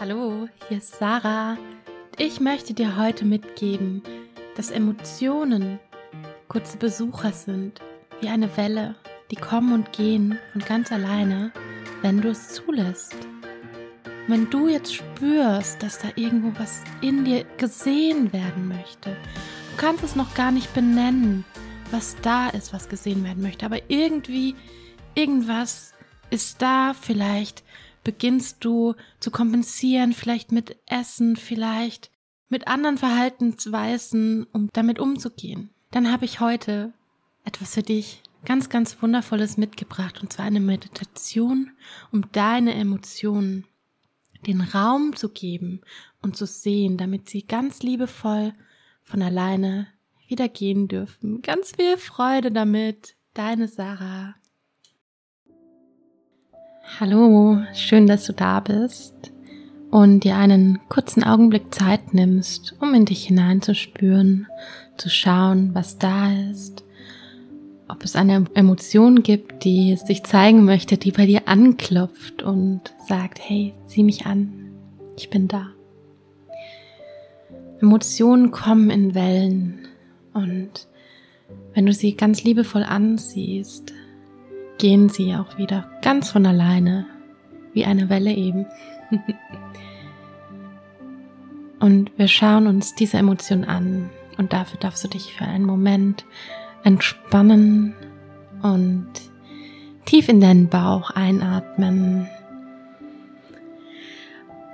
[0.00, 1.58] Hallo, hier ist Sarah.
[2.18, 4.00] Ich möchte dir heute mitgeben,
[4.54, 5.80] dass Emotionen
[6.46, 7.80] kurze Besucher sind,
[8.20, 8.94] wie eine Welle,
[9.32, 11.50] die kommen und gehen von ganz alleine,
[12.00, 13.16] wenn du es zulässt.
[14.28, 20.04] Wenn du jetzt spürst, dass da irgendwo was in dir gesehen werden möchte, du kannst
[20.04, 21.44] es noch gar nicht benennen,
[21.90, 24.54] was da ist, was gesehen werden möchte, aber irgendwie,
[25.16, 25.92] irgendwas
[26.30, 27.64] ist da, vielleicht
[28.08, 32.10] beginnst du zu kompensieren, vielleicht mit Essen, vielleicht
[32.48, 35.68] mit anderen Verhaltensweisen, um damit umzugehen.
[35.90, 36.94] Dann habe ich heute
[37.44, 41.72] etwas für dich ganz, ganz Wundervolles mitgebracht, und zwar eine Meditation,
[42.10, 43.66] um deine Emotionen
[44.46, 45.82] den Raum zu geben
[46.22, 48.54] und zu sehen, damit sie ganz liebevoll
[49.02, 49.86] von alleine
[50.28, 51.42] wieder gehen dürfen.
[51.42, 53.16] Ganz viel Freude damit.
[53.34, 54.34] Deine Sarah.
[56.96, 59.14] Hallo, schön, dass du da bist
[59.90, 64.48] und dir einen kurzen Augenblick Zeit nimmst, um in dich hineinzuspüren,
[64.96, 66.84] zu schauen, was da ist,
[67.88, 72.80] ob es eine Emotion gibt, die es sich zeigen möchte, die bei dir anklopft und
[73.06, 74.72] sagt, hey, sieh mich an,
[75.16, 75.68] ich bin da.
[77.80, 79.86] Emotionen kommen in Wellen
[80.32, 80.88] und
[81.74, 83.92] wenn du sie ganz liebevoll ansiehst,
[84.78, 87.06] gehen sie auch wieder ganz von alleine,
[87.72, 88.66] wie eine Welle eben.
[91.80, 96.24] und wir schauen uns diese Emotion an und dafür darfst du dich für einen Moment
[96.84, 97.94] entspannen
[98.62, 99.08] und
[100.04, 102.28] tief in deinen Bauch einatmen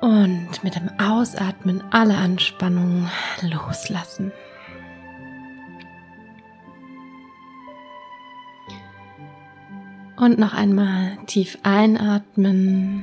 [0.00, 3.08] und mit dem Ausatmen alle Anspannung
[3.42, 4.32] loslassen.
[10.16, 13.02] Und noch einmal tief einatmen.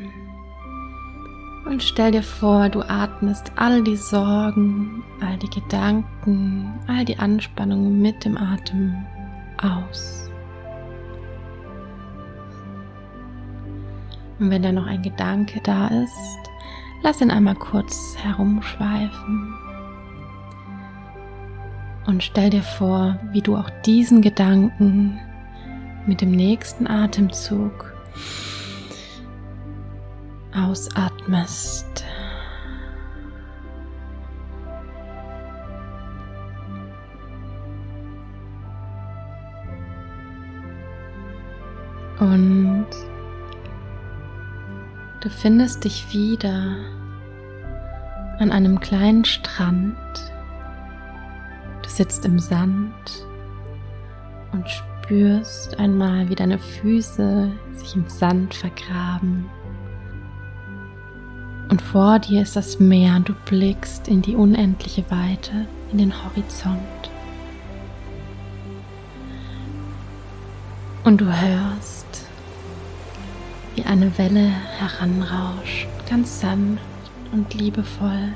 [1.66, 8.02] Und stell dir vor, du atmest all die Sorgen, all die Gedanken, all die Anspannung
[8.02, 8.96] mit dem Atem
[9.62, 10.30] aus.
[14.40, 16.50] Und wenn da noch ein Gedanke da ist,
[17.04, 19.54] lass ihn einmal kurz herumschweifen.
[22.08, 25.20] Und stell dir vor, wie du auch diesen Gedanken
[26.06, 27.94] mit dem nächsten Atemzug
[30.56, 32.06] ausatmest.
[42.20, 42.88] Und
[45.22, 46.78] du findest dich wieder
[48.40, 49.98] an einem kleinen Strand.
[51.82, 53.28] Du sitzt im Sand
[54.52, 59.50] und spürst spürst einmal, wie deine Füße sich im Sand vergraben.
[61.70, 66.14] Und vor dir ist das Meer und du blickst in die unendliche Weite, in den
[66.24, 66.78] Horizont.
[71.04, 72.26] Und du hörst,
[73.76, 76.84] wie eine Welle heranrauscht, ganz sanft
[77.34, 78.34] und liebevoll.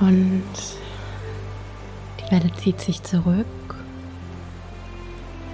[0.00, 0.42] Und
[2.18, 3.46] die Welle zieht sich zurück,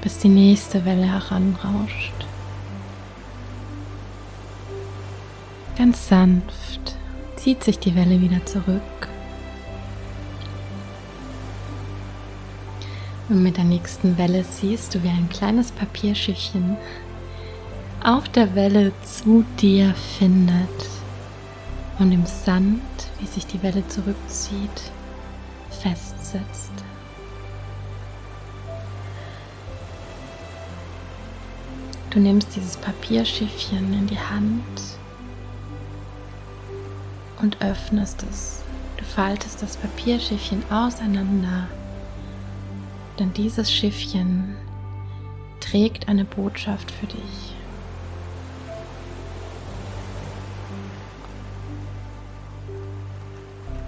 [0.03, 2.27] bis die nächste Welle heranrauscht.
[5.77, 6.97] Ganz sanft
[7.35, 8.81] zieht sich die Welle wieder zurück.
[13.29, 16.77] Und mit der nächsten Welle siehst du, wie ein kleines Papierschiffchen
[18.05, 20.96] auf der Welle zu dir findet
[21.99, 22.83] und im Sand
[23.19, 24.93] wie sich die Welle zurückzieht,
[25.71, 26.73] festsetzt.
[32.11, 34.63] Du nimmst dieses Papierschiffchen in die Hand
[37.43, 38.63] und öffnest es.
[38.97, 41.69] Du faltest das Papierschiffchen auseinander,
[43.19, 44.57] denn dieses Schiffchen
[45.61, 47.56] trägt eine Botschaft für dich.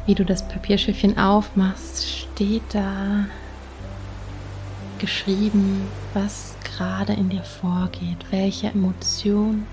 [0.08, 3.26] Wie du das Papierschiffchen aufmachst, steht da
[4.98, 5.82] geschrieben,
[6.14, 9.66] was gerade in dir vorgeht, welche Emotion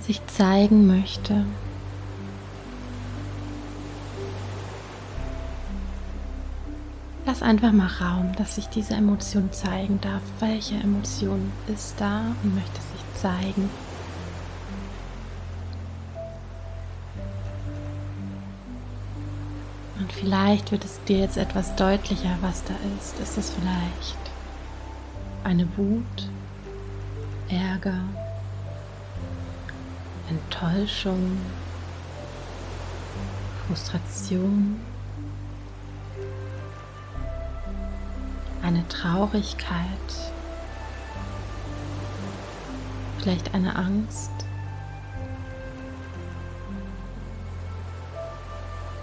[0.00, 1.44] sich zeigen möchte.
[7.26, 10.22] Lass einfach mal Raum, dass sich diese Emotion zeigen darf.
[10.40, 13.68] Welche Emotion ist da und möchte sich zeigen?
[19.98, 23.18] Und vielleicht wird es dir jetzt etwas deutlicher, was da ist.
[23.20, 24.18] Ist es vielleicht
[25.44, 26.28] eine Wut,
[27.48, 28.00] Ärger,
[30.28, 31.38] Enttäuschung,
[33.66, 34.80] Frustration,
[38.62, 39.86] eine Traurigkeit,
[43.18, 44.30] vielleicht eine Angst.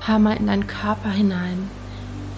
[0.04, 1.70] Hör mal in deinen Körper hinein.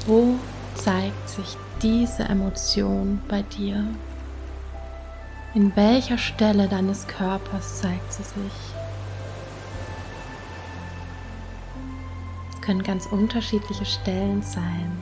[0.05, 0.35] Wo
[0.75, 3.85] zeigt sich diese Emotion bei dir?
[5.53, 8.53] In welcher Stelle deines Körpers zeigt sie sich?
[12.53, 15.01] Es können ganz unterschiedliche Stellen sein.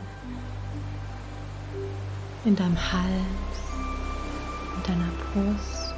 [2.46, 3.58] In deinem Hals,
[4.76, 5.96] in deiner Brust,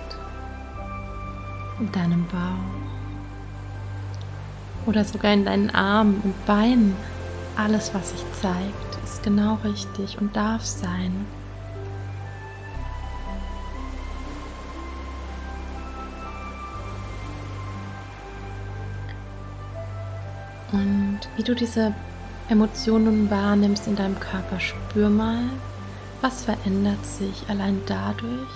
[1.82, 3.03] in deinem Bauch
[4.86, 6.96] oder sogar in deinen Armen und Beinen.
[7.56, 11.26] Alles, was sich zeigt, ist genau richtig und darf sein.
[20.72, 21.94] Und wie du diese
[22.50, 25.44] Emotionen wahrnimmst in deinem Körper, spür mal,
[26.22, 28.50] was verändert sich allein dadurch,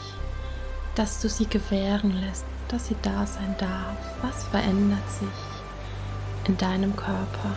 [0.95, 3.97] dass du sie gewähren lässt, dass sie da sein darf.
[4.23, 5.46] Was verändert sich
[6.47, 7.51] in deinem Körper?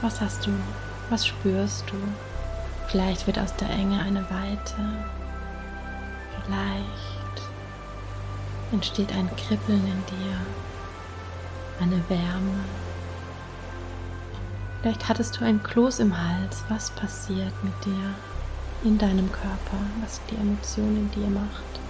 [0.00, 0.50] Was hast du?
[1.10, 1.96] Was spürst du?
[2.88, 4.76] Vielleicht wird aus der Enge eine Weite.
[6.44, 7.48] Vielleicht
[8.72, 10.36] entsteht ein Kribbeln in dir,
[11.80, 12.64] eine Wärme.
[14.80, 16.64] Vielleicht hattest du ein Kloß im Hals.
[16.68, 18.14] Was passiert mit dir
[18.82, 21.81] in deinem Körper, was die Emotion in dir macht?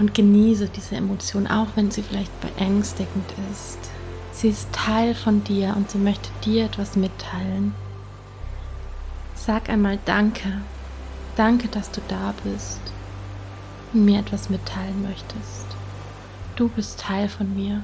[0.00, 3.78] Und genieße diese Emotion, auch wenn sie vielleicht beängstigend ist.
[4.32, 7.74] Sie ist Teil von dir und sie möchte dir etwas mitteilen.
[9.36, 10.60] Sag einmal Danke
[11.36, 12.80] Danke, dass du da bist
[13.94, 15.64] und mir etwas mitteilen möchtest.
[16.56, 17.82] Du bist Teil von mir.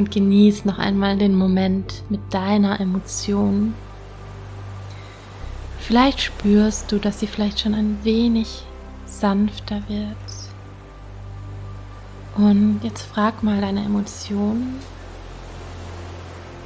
[0.00, 3.74] Und genieß noch einmal den Moment mit deiner Emotion
[5.90, 8.62] Vielleicht spürst du, dass sie vielleicht schon ein wenig
[9.04, 10.16] sanfter wird.
[12.34, 14.78] Und jetzt frag mal deine Emotionen.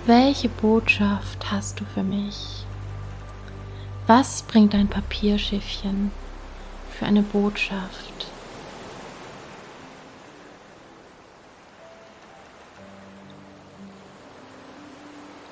[0.06, 2.64] Welche Botschaft hast du für mich?
[4.06, 6.12] Was bringt dein Papierschiffchen
[6.90, 8.13] für eine Botschaft?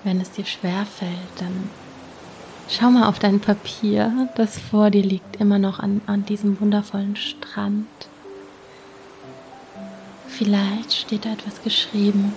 [0.04, 1.70] Wenn es dir schwer fällt, dann
[2.74, 7.16] Schau mal auf dein Papier, das vor dir liegt, immer noch an, an diesem wundervollen
[7.16, 7.86] Strand.
[10.26, 12.32] Vielleicht steht da etwas geschrieben.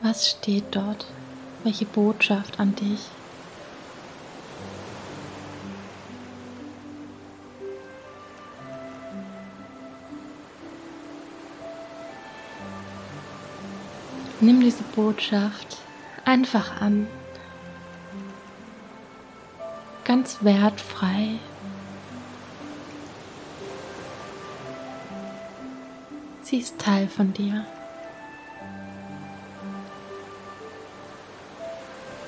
[0.00, 1.06] Was steht dort?
[1.62, 3.10] Welche Botschaft an dich?
[14.40, 15.78] Nimm diese Botschaft
[16.24, 17.08] einfach an.
[20.04, 21.38] Ganz wertfrei.
[26.42, 27.66] Sie ist Teil von dir.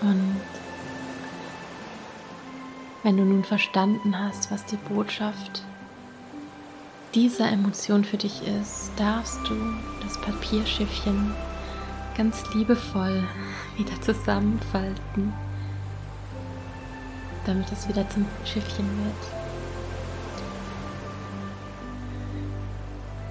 [0.03, 0.41] Und
[3.03, 5.63] wenn du nun verstanden hast, was die Botschaft
[7.15, 9.55] dieser Emotion für dich ist, darfst du
[10.03, 11.35] das Papierschiffchen
[12.21, 13.25] ganz liebevoll
[13.79, 15.33] wieder zusammenfalten,
[17.47, 19.15] damit es wieder zum Schiffchen wird.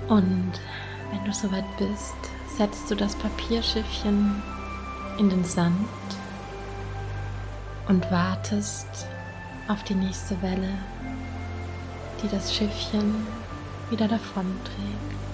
[0.10, 0.54] Und
[1.12, 2.16] wenn du soweit bist,
[2.58, 4.42] setzt du das Papierschiffchen
[5.20, 5.76] in den Sand
[7.90, 9.06] und wartest
[9.68, 10.74] auf die nächste Welle,
[12.24, 13.28] die das Schiffchen
[13.92, 15.29] wieder davon trägt.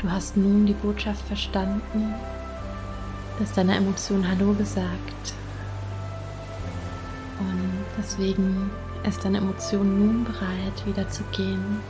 [0.00, 2.14] Du hast nun die Botschaft verstanden,
[3.40, 5.34] dass deine Emotion Hallo gesagt.
[7.40, 8.70] Und deswegen
[9.02, 11.80] ist deine Emotion nun bereit, wieder zu gehen.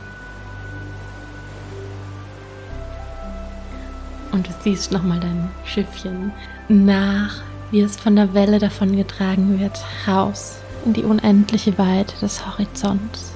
[4.31, 6.31] Und du siehst nochmal dein Schiffchen
[6.67, 13.33] nach, wie es von der Welle davongetragen wird, raus in die unendliche Weite des Horizonts.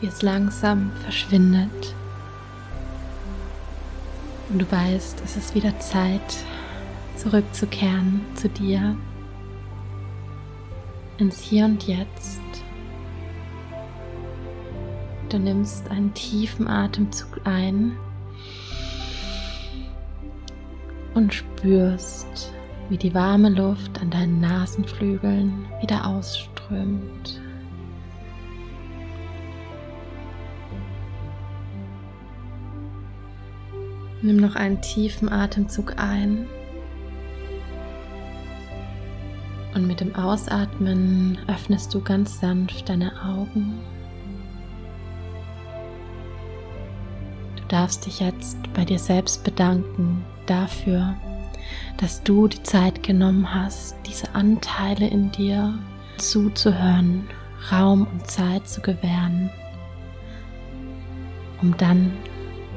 [0.00, 1.94] wie es langsam verschwindet.
[4.50, 6.36] Und du weißt, es ist wieder Zeit,
[7.16, 8.96] zurückzukehren zu dir,
[11.18, 12.40] ins Hier und Jetzt.
[15.28, 17.96] Du nimmst einen tiefen Atemzug ein
[21.14, 22.52] und spürst,
[22.88, 27.40] wie die warme Luft an deinen Nasenflügeln wieder ausströmt.
[34.22, 36.46] Nimm noch einen tiefen Atemzug ein.
[39.74, 43.78] Und mit dem Ausatmen öffnest du ganz sanft deine Augen.
[47.56, 51.14] Du darfst dich jetzt bei dir selbst bedanken dafür,
[51.96, 55.78] dass du die Zeit genommen hast, diese Anteile in dir
[56.18, 57.28] zuzuhören,
[57.70, 59.50] Raum und Zeit zu gewähren,
[61.62, 62.12] um dann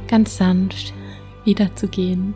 [0.07, 0.93] ganz sanft
[1.45, 2.33] wiederzugehen